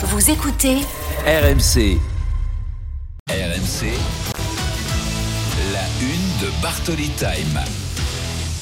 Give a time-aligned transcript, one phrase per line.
[0.00, 0.76] Vous écoutez
[1.26, 1.98] RMC.
[3.28, 3.92] RMC.
[5.72, 7.87] La une de Bartoli Time.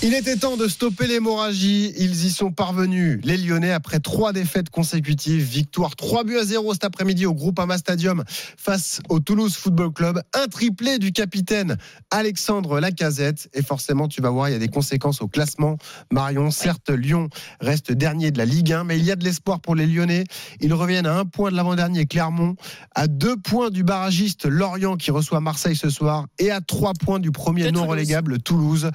[0.03, 1.95] Il était temps de stopper l'hémorragie.
[1.97, 3.19] Ils y sont parvenus.
[3.25, 7.79] Les Lyonnais, après trois défaites consécutives, victoire 3 buts à 0 cet après-midi au Groupama
[7.79, 8.23] Stadium
[8.59, 10.21] face au Toulouse Football Club.
[10.35, 11.79] Un triplé du capitaine
[12.11, 13.49] Alexandre Lacazette.
[13.55, 15.79] Et forcément, tu vas voir, il y a des conséquences au classement.
[16.13, 17.29] Marion, certes, Lyon
[17.61, 20.25] reste dernier de la Ligue 1, mais il y a de l'espoir pour les Lyonnais.
[20.61, 22.55] Ils reviennent à un point de l'avant-dernier Clermont,
[22.95, 27.19] à deux points du barragiste Lorient qui reçoit Marseille ce soir, et à trois points
[27.19, 27.89] du premier non Toulouse.
[27.89, 28.91] relégable Toulouse,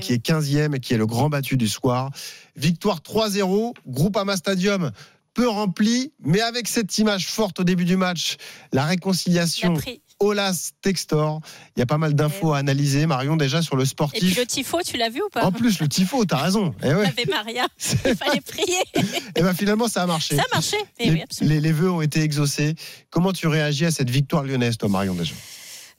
[0.00, 2.10] qui est 15e et qui est le grand battu du soir.
[2.56, 4.92] Victoire 3-0, Groupama Stadium
[5.34, 8.36] peu rempli, mais avec cette image forte au début du match,
[8.72, 9.74] la Il a réconciliation.
[10.20, 11.40] Olas Textor.
[11.76, 14.38] Il y a pas mal d'infos à analyser, Marion, déjà sur le Et puis sportif.
[14.38, 15.44] le tifo, tu l'as vu ou pas?
[15.44, 16.72] En plus, le tifo, t'as raison.
[16.82, 17.06] Et ouais.
[17.06, 17.66] Ave Maria,
[18.04, 18.78] il fallait prier.
[19.34, 20.36] Et ben finalement, ça a marché.
[20.36, 20.84] Ça marchait.
[21.00, 22.76] Eh les, oui, les vœux ont été exaucés.
[23.10, 25.34] Comment tu réagis à cette victoire lyonnaise, toi, Marion, déjà?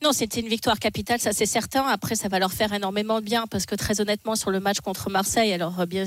[0.03, 1.87] Non, c'était une victoire capitale, ça c'est certain.
[1.87, 4.81] Après, ça va leur faire énormément de bien parce que très honnêtement, sur le match
[4.81, 6.05] contre Marseille, alors euh, bien,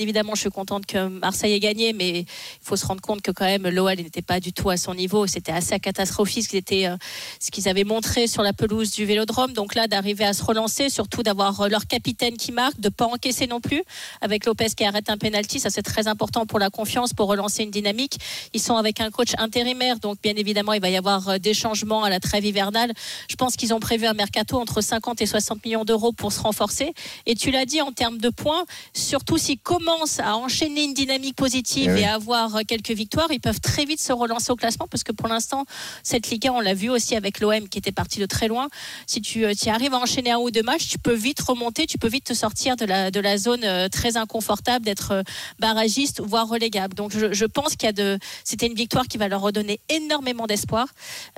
[0.00, 2.26] évidemment, je suis contente que Marseille ait gagné, mais il
[2.60, 5.28] faut se rendre compte que quand même l'OL n'était pas du tout à son niveau.
[5.28, 6.96] C'était assez catastrophique ce qu'ils euh,
[7.38, 9.52] ce qu'ils avaient montré sur la pelouse du Vélodrome.
[9.52, 13.06] Donc là, d'arriver à se relancer, surtout d'avoir euh, leur capitaine qui marque, de pas
[13.06, 13.84] encaisser non plus,
[14.22, 17.62] avec Lopez qui arrête un penalty, ça c'est très important pour la confiance, pour relancer
[17.62, 18.18] une dynamique.
[18.54, 21.54] Ils sont avec un coach intérimaire, donc bien évidemment, il va y avoir euh, des
[21.54, 22.92] changements à la trêve hivernale.
[23.30, 26.40] Je pense qu'ils ont prévu un mercato entre 50 et 60 millions d'euros pour se
[26.40, 26.92] renforcer.
[27.26, 31.36] Et tu l'as dit en termes de points, surtout s'ils commencent à enchaîner une dynamique
[31.36, 32.00] positive Eh oui.
[32.00, 35.04] et à avoir euh, quelques victoires, ils peuvent très vite se relancer au classement parce
[35.04, 35.64] que pour l'instant,
[36.02, 38.68] cette Ligue 1, on l'a vu aussi avec l'OM qui était parti de très loin.
[39.06, 41.86] Si tu euh, tu arrives à enchaîner un ou deux matchs, tu peux vite remonter,
[41.86, 45.22] tu peux vite te sortir de la, de la zone euh, très inconfortable d'être euh,
[45.58, 46.94] barragiste, voire relégable.
[46.94, 49.80] Donc je, je pense qu'il y a de, c'était une victoire qui va leur redonner
[49.88, 50.86] énormément d'espoir.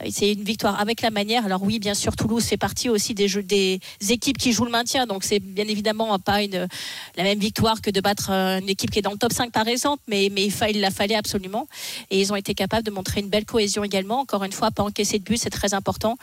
[0.01, 1.45] Euh, C'est une victoire avec la manière.
[1.45, 5.07] Alors oui, bien sûr, Toulouse fait partie aussi des, équipes qui jouent le maintien.
[5.07, 8.99] Donc c'est bien évidemment pas la même victoire que de battre euh, une équipe qui
[8.99, 11.69] est dans le top 5 par exemple, mais, il, il la fallait absolument.
[12.11, 14.21] Et ils ont été capables de montrer une belle cohésion également.
[14.21, 16.17] Encore une fois, pas encaisser de but, c'est très important.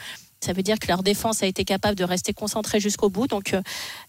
[0.46, 3.28] Ça veut dire que leur défense a été capable de rester concentrée jusqu'au bout.
[3.28, 3.62] Donc euh,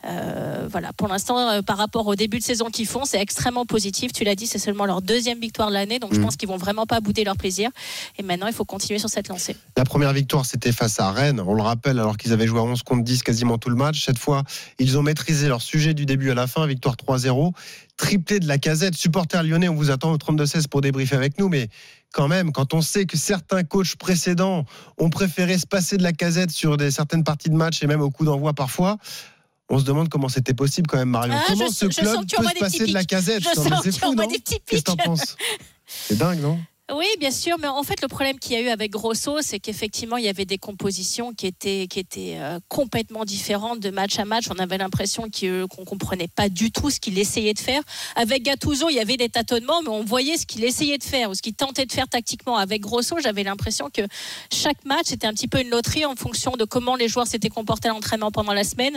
[0.05, 3.65] euh, voilà, pour l'instant, euh, par rapport au début de saison qu'ils font, c'est extrêmement
[3.65, 4.13] positif.
[4.13, 5.99] Tu l'as dit, c'est seulement leur deuxième victoire de l'année.
[5.99, 6.25] Donc je Mhm.
[6.25, 7.71] pense qu'ils vont vraiment pas bouder leur plaisir.
[8.19, 9.57] Et maintenant, il faut continuer sur cette lancée.
[9.77, 11.41] La première victoire, c'était face à Rennes.
[11.41, 14.05] On le rappelle, alors qu'ils avaient joué à 11 contre 10 quasiment tout le match.
[14.05, 14.43] Cette fois,
[14.79, 16.67] ils ont maîtrisé leur sujet du début à la fin.
[16.67, 17.53] Victoire 3-0.
[17.97, 18.95] Triplé de la casette.
[18.95, 21.49] Supporter lyonnais, on vous attend au 32-16 pour débriefer avec nous.
[21.49, 21.69] Mais
[22.17, 24.65] quand même, quand on sait que certains coachs précédents
[24.97, 28.01] ont préféré se passer de la casette sur des, certaines parties de match et même
[28.01, 28.97] au coup d'envoi parfois,
[29.69, 31.35] on se demande comment c'était possible quand même, Marion.
[31.37, 33.43] Ah, comment je- ce je club peut se passer de la casette?
[33.43, 34.31] Je sens c'est que tu fou, envoies non?
[34.31, 35.37] des petits Qu'est-ce que t'en penses?
[35.87, 36.59] C'est dingue, non?
[36.95, 39.59] Oui, bien sûr, mais en fait, le problème qu'il y a eu avec Grosso, c'est
[39.59, 44.21] qu'effectivement, il y avait des compositions qui étaient, qui étaient euh, complètement différentes de match
[44.21, 44.45] à match.
[44.55, 47.83] On avait l'impression qu'il- qu'on comprenait pas du tout ce qu'il essayait de faire.
[48.15, 51.29] Avec Gattuso, il y avait des tâtonnements, mais on voyait ce qu'il essayait de faire
[51.29, 52.57] ou ce qu'il tentait de faire tactiquement.
[52.57, 54.03] Avec Grosso, j'avais l'impression que
[54.53, 57.49] chaque match était un petit peu une loterie en fonction de comment les joueurs s'étaient
[57.49, 58.97] comportés à l'entraînement pendant la semaine.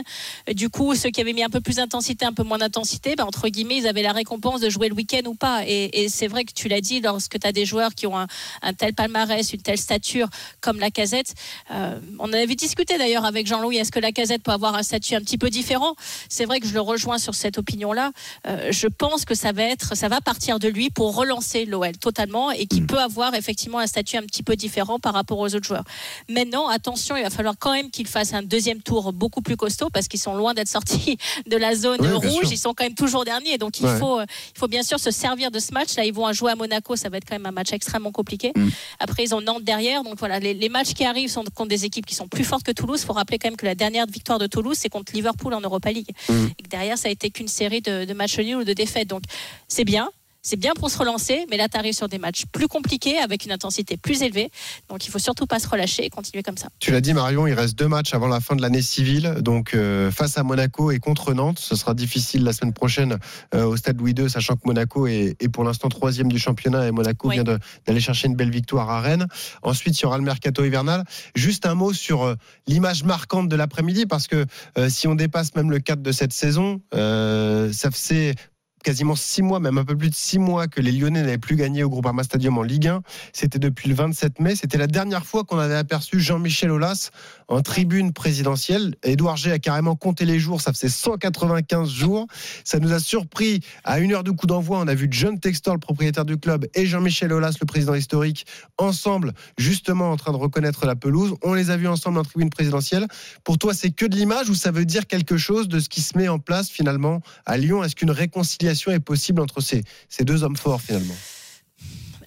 [0.54, 3.24] Du coup, ceux qui avaient mis un peu plus d'intensité, un peu moins d'intensité, ben,
[3.24, 5.64] entre guillemets, ils avaient la récompense de jouer le week-end ou pas.
[5.66, 8.18] Et, et c'est vrai que tu l'as dit, lorsque tu as des joueurs qui ont
[8.18, 8.26] un,
[8.62, 10.28] un tel palmarès, une telle stature
[10.60, 11.34] comme la casette,
[11.70, 14.82] euh, on en avait discuté d'ailleurs avec Jean-Louis, est-ce que la casette peut avoir un
[14.82, 15.94] statut un petit peu différent?
[16.28, 18.12] C'est vrai que je le rejoins sur cette opinion-là.
[18.46, 21.96] Euh, je pense que ça va être, ça va partir de lui pour relancer l'OL
[21.98, 25.54] totalement et qu'il peut avoir effectivement un statut un petit peu différent par rapport aux
[25.54, 25.84] autres joueurs.
[26.28, 29.88] Maintenant, attention, il va falloir quand même qu'il fasse un deuxième tour beaucoup plus costaud
[29.90, 31.16] parce qu'ils sont loin d'être sortis
[31.46, 32.48] de la zone rouge.
[32.50, 33.58] Ils sont quand même toujours derniers.
[33.58, 33.98] Donc il, Ouais.
[33.98, 35.96] faut, euh, il faut bien sûr se servir de ce match.
[35.96, 36.96] Là, ils vont jouer à Monaco.
[36.96, 38.52] Ça va être quand même un match extrêmement compliqué.
[38.54, 38.68] Mm.
[38.98, 40.02] Après, ils ont Nantes derrière.
[40.02, 42.64] Donc voilà, les, les matchs qui arrivent sont contre des équipes qui sont plus fortes
[42.64, 43.00] que Toulouse.
[43.02, 45.60] Il faut rappeler quand même que la dernière victoire de Toulouse, c'est contre Liverpool en
[45.60, 46.10] Europa League.
[46.28, 46.46] Mm.
[46.58, 49.08] Et que derrière, ça a été qu'une série de, de matchs nuls ou de défaites.
[49.08, 49.22] Donc
[49.68, 50.10] c'est bien.
[50.42, 53.44] C'est bien pour se relancer, mais là, tu arrives sur des matchs plus compliqués, avec
[53.44, 54.50] une intensité plus élevée.
[54.88, 56.68] Donc, il faut surtout pas se relâcher et continuer comme ça.
[56.78, 59.74] Tu l'as dit Marion, il reste deux matchs avant la fin de l'année civile, donc
[59.74, 61.58] euh, face à Monaco et contre Nantes.
[61.58, 63.18] Ce sera difficile la semaine prochaine
[63.54, 66.86] euh, au Stade Louis II, sachant que Monaco est, est pour l'instant troisième du championnat
[66.88, 67.34] et Monaco Oui.
[67.34, 69.26] vient d'aller chercher une belle victoire à Rennes.
[69.62, 71.04] Ensuite, il y aura le mercato hivernal.
[71.34, 72.34] Juste un mot sur euh,
[72.66, 74.46] l'image marquante de l'après-midi, parce que
[74.88, 78.34] si on dépasse même le cadre de cette saison, ça c'est
[78.82, 81.56] quasiment six mois, même un peu plus de six mois que les Lyonnais n'avaient plus
[81.56, 83.02] gagné au Groupama Stadium en Ligue 1.
[83.32, 84.56] C'était depuis le 27 mai.
[84.56, 87.10] C'était la dernière fois qu'on avait aperçu Jean-Michel Aulas
[87.48, 88.94] en tribune présidentielle.
[89.02, 90.60] Édouard G a carrément compté les jours.
[90.60, 92.26] Ça faisait 195 jours.
[92.64, 94.78] Ça nous a surpris à une heure de coup d'envoi.
[94.80, 98.46] On a vu John Textor, le propriétaire du club, et Jean-Michel Aulas, le président historique,
[98.78, 101.34] ensemble, justement en train de reconnaître la pelouse.
[101.42, 103.06] On les a vus ensemble en tribune présidentielle.
[103.44, 106.00] Pour toi, c'est que de l'image ou ça veut dire quelque chose de ce qui
[106.00, 107.84] se met en place finalement à Lyon?
[107.84, 111.16] Est-ce qu'une réconciliation est possible entre ces, ces deux hommes forts finalement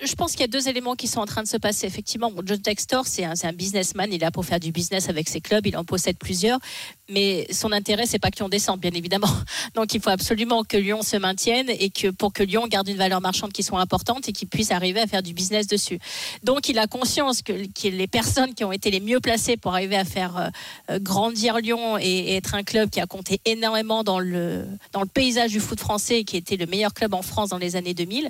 [0.05, 1.87] je pense qu'il y a deux éléments qui sont en train de se passer.
[1.87, 4.11] Effectivement, John Textor, c'est un, un, businessman.
[4.11, 5.65] Il est là pour faire du business avec ses clubs.
[5.65, 6.59] Il en possède plusieurs.
[7.09, 9.27] Mais son intérêt, c'est pas que Lyon descende, bien évidemment.
[9.75, 12.97] Donc, il faut absolument que Lyon se maintienne et que pour que Lyon garde une
[12.97, 15.99] valeur marchande qui soit importante et qu'il puisse arriver à faire du business dessus.
[16.43, 17.51] Donc, il a conscience que,
[17.83, 20.51] les personnes qui ont été les mieux placées pour arriver à faire
[20.89, 25.01] euh, grandir Lyon et, et, être un club qui a compté énormément dans le, dans
[25.01, 27.75] le paysage du foot français et qui était le meilleur club en France dans les
[27.75, 28.29] années 2000,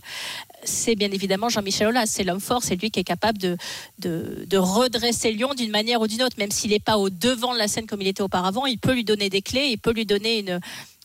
[0.64, 2.08] c'est bien évidemment Jean-Michel Aulas.
[2.08, 3.56] C'est l'homme fort, c'est lui qui est capable de,
[4.00, 7.54] de, de redresser Lyon d'une manière ou d'une autre, même s'il n'est pas au devant
[7.54, 9.94] de la scène comme il était auparavant, il peut lui donner des clés, il peut
[9.94, 10.60] lui donner une,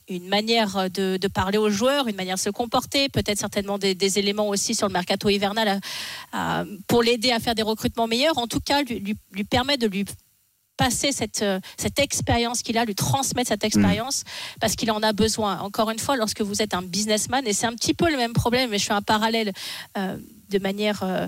[0.08, 3.94] une manière de, de, parler aux joueurs, une manière de se comporter, peut-être certainement des,
[3.94, 5.68] des, éléments aussi sur le mercato hivernal
[6.32, 8.38] à, à, pour l'aider à faire des recrutements meilleurs.
[8.38, 10.04] En tout cas, lui, lui, lui permettre de lui
[10.78, 11.44] passer cette,
[11.76, 14.58] cette expérience qu'il a, lui transmettre cette expérience, mmh.
[14.60, 15.58] parce qu'il en a besoin.
[15.58, 18.32] Encore une fois, lorsque vous êtes un businessman, et c'est un petit peu le même
[18.32, 19.52] problème, mais je fais un parallèle
[19.98, 20.16] euh,
[20.48, 21.26] de manière euh,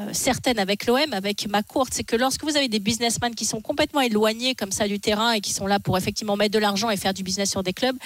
[0.00, 3.44] euh, certaine avec l'OM, avec ma courte, c'est que lorsque vous avez des businessmen qui
[3.44, 6.58] sont complètement éloignés comme ça du terrain et qui sont là pour effectivement mettre de
[6.58, 7.96] l'argent et faire du business sur des clubs,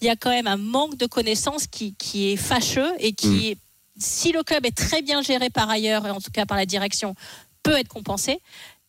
[0.00, 3.54] il y a quand même un manque de connaissances qui, qui est fâcheux et qui,
[3.54, 4.00] mmh.
[4.00, 6.66] si le club est très bien géré par ailleurs, et en tout cas par la
[6.66, 7.14] direction,
[7.62, 8.40] peut être compensé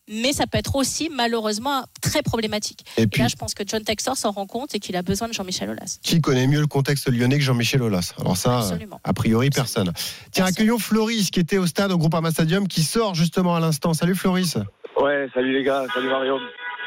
[0.08, 2.84] mais ça peut être aussi malheureusement très problématique.
[2.96, 5.02] Et, puis, et là, je pense que John Textor s'en rend compte et qu'il a
[5.02, 5.98] besoin de Jean-Michel Aulas.
[6.02, 9.00] Qui connaît mieux le contexte lyonnais que Jean-Michel Aulas Alors ça, Absolument.
[9.04, 9.92] a priori, personne.
[10.32, 13.94] Tiens, accueillons Floris qui était au stade au Groupama Stadium, qui sort justement à l'instant.
[13.94, 14.56] Salut Floris.
[15.00, 16.38] Ouais, salut les gars, salut Mario.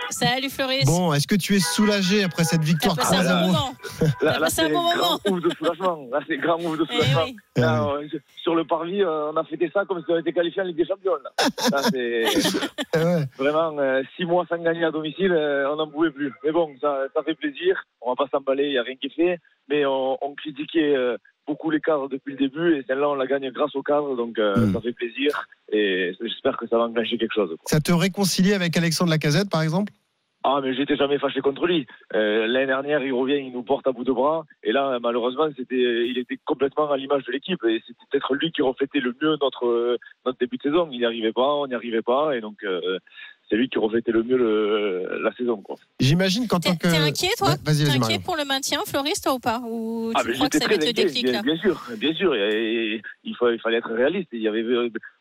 [0.10, 0.86] Salut Floris.
[0.86, 3.54] Bon, est-ce que tu es soulagé après cette victoire 3 à 0
[4.22, 6.08] Là, là c'est un bon grand move de soulagement.
[6.12, 7.24] Là, c'est grand move de soulagement.
[7.28, 7.38] Eh oui.
[7.58, 8.08] là, euh,
[8.42, 10.78] sur le parvis, euh, on a fêté ça comme si on était qualifié en Ligue
[10.78, 11.14] des Champions.
[11.24, 11.32] Là.
[11.72, 12.26] Là, c'est
[12.98, 13.26] ouais.
[13.38, 16.34] vraiment euh, six mois sans gagner à domicile, euh, on n'en pouvait plus.
[16.44, 17.82] Mais bon, ça, ça fait plaisir.
[18.02, 19.40] On va pas s'emballer, il n'y a rien qui est fait.
[19.70, 23.28] Mais on, on critiquait euh, beaucoup les cadres depuis le début et celle-là on la
[23.28, 24.74] gagne grâce au cadre donc euh, mm.
[24.74, 27.50] ça fait plaisir et j'espère que ça va enclencher quelque chose.
[27.50, 27.66] Quoi.
[27.66, 29.92] Ça te réconcilie avec Alexandre Lacazette par exemple?
[30.44, 31.86] Ah, mais j'étais jamais fâché contre lui.
[32.16, 34.46] Euh, L'année dernière, il revient, il nous porte à bout de bras.
[34.64, 37.64] Et là, malheureusement, c'était, il était complètement à l'image de l'équipe.
[37.66, 40.90] Et c'était peut-être lui qui reflétait le mieux notre, notre début de saison.
[40.92, 42.36] Il n'y arrivait pas, on n'y arrivait pas.
[42.36, 42.98] Et donc, euh,
[43.52, 45.62] c'est lui qui reflétait le mieux le, la saison.
[46.00, 46.88] J'imagine qu'en tant que.
[46.88, 48.20] T'es inquiet, toi ouais, T'es inquiet Marion.
[48.22, 50.94] pour le maintien, Floris, toi ou pas ou ah, crois que ça va être le
[50.94, 52.34] déclic bien, là bien sûr, bien sûr.
[52.34, 54.30] Et, et, il, faut, il fallait être réaliste.
[54.32, 54.64] Il y avait,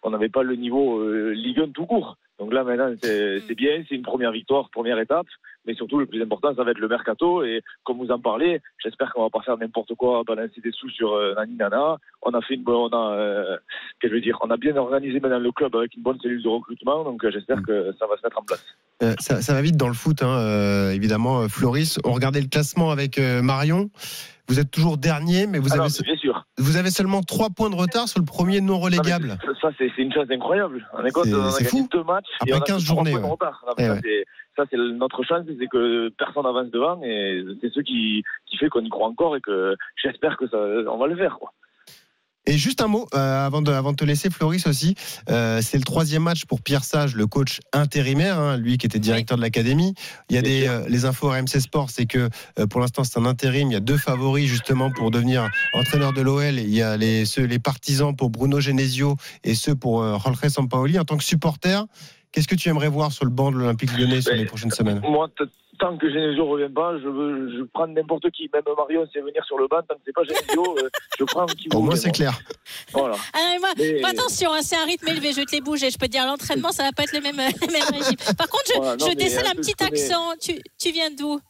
[0.04, 2.16] on n'avait pas le niveau euh, Ligue 1 tout court.
[2.38, 3.54] Donc là, maintenant, c'est mm.
[3.54, 5.26] bien, c'est une première victoire, première étape.
[5.66, 7.44] Mais surtout, le plus important, ça va être le mercato.
[7.44, 10.88] Et comme vous en parlez, j'espère qu'on va pas faire n'importe quoi, balancer des sous
[10.90, 11.98] sur euh, Nani Nana.
[12.22, 13.56] On a fait une bonne, on a, euh,
[14.00, 16.42] que je veux dire, on a bien organisé maintenant le club avec une bonne cellule
[16.42, 17.04] de recrutement.
[17.04, 18.64] Donc euh, j'espère que ça va se mettre en place.
[19.02, 21.48] Euh, ça, ça, va vite dans le foot, hein, euh, évidemment.
[21.48, 23.90] Floris, on regardait le classement avec Marion.
[24.48, 26.44] Vous êtes toujours dernier, mais vous, Alors, avez, bien sûr.
[26.58, 29.38] vous avez seulement 3 points de retard sur le premier non relégable.
[29.40, 30.84] Ah, ça, c'est une chance incroyable.
[30.92, 31.12] On est,
[31.52, 31.88] c'est fou.
[31.92, 33.14] deux matchs Après 15 journées.
[33.14, 33.36] Ouais.
[33.78, 34.24] Eh ça, ouais.
[34.60, 38.68] Ça, c'est notre chance, c'est que personne n'avance devant et c'est ce qui, qui fait
[38.68, 41.38] qu'on y croit encore et que j'espère que ça, on va le faire.
[41.38, 41.52] Quoi.
[42.46, 44.94] Et juste un mot euh, avant, de, avant de te laisser, Floris aussi.
[45.28, 48.98] Euh, c'est le troisième match pour Pierre Sage, le coach intérimaire, hein, lui qui était
[48.98, 49.94] directeur de l'académie.
[50.30, 52.28] Il y a des euh, les infos RMC Sport, c'est que
[52.70, 53.70] pour l'instant c'est un intérim.
[53.70, 56.58] Il y a deux favoris justement pour devenir entraîneur de l'OL.
[56.58, 60.98] Il y a les ceux, les partisans pour Bruno Genesio et ceux pour Jorge Sampaoli.
[60.98, 61.84] En tant que supporter,
[62.32, 65.00] qu'est-ce que tu aimerais voir sur le banc de l'Olympique Lyonnais sur les prochaines semaines?
[65.00, 65.28] Moi,
[65.78, 68.48] tant que Genesio ne revient pas, je, veux, je prends n'importe qui.
[68.52, 71.46] Même Marion sait venir sur le banc, tant que c'est pas Genesio, euh, je prends
[71.46, 72.38] qui Au moins, c'est clair.
[72.92, 73.16] Voilà.
[73.32, 74.04] Ah, moi, Mais...
[74.04, 75.90] Attention, hein, c'est un rythme élevé, je vais te les bouger.
[75.90, 78.16] Je peux te dire, l'entraînement, ça va pas être les mêmes régimes.
[78.36, 80.34] Par contre, je, voilà, non, je décèle un petit accent.
[80.40, 81.40] Tu, tu viens d'où?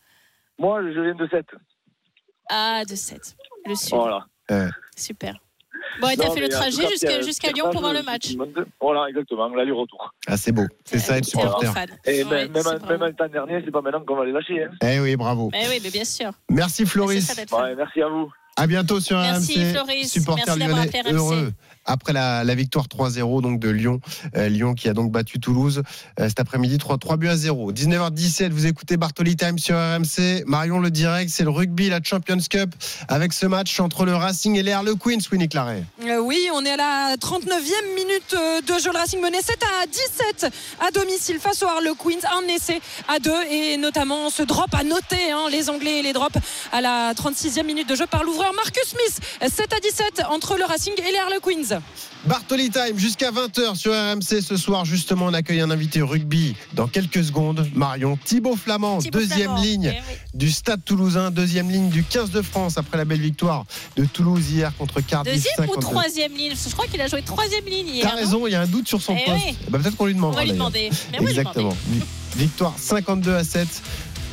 [0.59, 1.47] Moi, je viens de 7.
[2.49, 3.37] Ah, de 7.
[3.67, 3.95] Le sud.
[3.95, 4.27] Voilà.
[4.51, 4.69] Euh.
[4.97, 5.35] Super.
[6.01, 8.35] Bon, et t'as fait le trajet jusqu'à jusqu Lyon pour voir le match.
[8.81, 10.13] Voilà, exactement, l'aller-retour.
[10.27, 10.67] Ah, c'est beau.
[10.85, 11.73] C'est ça être supporter.
[12.07, 14.65] Et ouais, même, même, même le temps dernier, c'est pas maintenant qu'on va les lâcher.
[14.65, 14.71] Hein.
[14.83, 15.51] Eh oui, bravo.
[15.55, 16.31] Eh oui, mais bien sûr.
[16.51, 17.35] Merci Floris.
[17.53, 18.31] Ouais, merci à vous.
[18.57, 19.73] À bientôt sur merci, RMC.
[19.73, 20.13] Floris.
[20.13, 21.53] Supporter merci lyonnais heureux.
[21.85, 24.01] Après la, victoire 3-0 donc de Lyon.
[24.35, 25.83] Lyon qui a donc battu Toulouse
[26.19, 27.73] cet après-midi 3, 3 buts à 0.
[27.73, 30.45] 19h17, vous écoutez Bartoli Time sur RMC.
[30.47, 32.75] Marion le direct, c'est le rugby, la Champions Cup
[33.09, 35.85] avec ce match entre le Racing et les Harlequins, Winnie Claret.
[36.23, 38.35] oui, on est à la 39e minute
[38.67, 38.91] de jeu.
[38.93, 42.27] Le Racing menait 7 à 17 à domicile face aux Harlequins.
[42.33, 46.13] Un essai à deux et notamment ce drop à noter, hein, les Anglais et les
[46.13, 46.39] drops
[46.73, 49.21] à la 36e minute de jeu par l'ouvreur Marcus Smith.
[49.41, 51.70] 7 à 17 entre le Racing et les Harlequins.
[52.25, 54.85] Bartoli Time jusqu'à 20h sur RMC ce soir.
[54.85, 57.67] Justement, on accueille un invité rugby dans quelques secondes.
[57.75, 62.79] Marion Thibaut Flamand, deuxième ligne eh du Stade Toulousain, deuxième ligne du 15 de France
[62.79, 63.65] après la belle victoire
[63.97, 65.35] de Toulouse hier contre Cardiff.
[65.35, 66.53] Deuxième ou troisième ligne?
[66.55, 68.09] Je crois qu'il a joué troisième ligne hier.
[68.09, 69.71] T'as raison, il y a un doute sur son eh poste.
[69.71, 70.35] Ben, peut-être qu'on lui demande.
[70.35, 70.91] On va lui demander.
[71.13, 71.77] Exactement.
[72.37, 73.69] Victoire 52 à 7.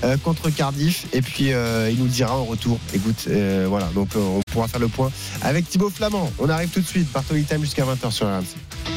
[0.04, 1.06] Euh, contre Cardiff.
[1.14, 2.80] Et puis euh, il nous dira en retour.
[2.94, 3.88] Écoute euh, voilà.
[3.96, 5.12] Donc on pourra faire le point
[5.42, 6.32] avec Thibaut Flamand.
[6.40, 7.12] On arrive tout de suite.
[7.12, 8.88] Bartoli Time jusqu'à 20h sur RMC